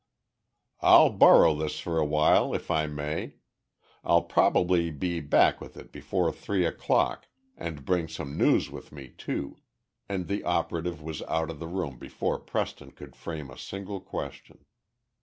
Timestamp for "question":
14.01-14.65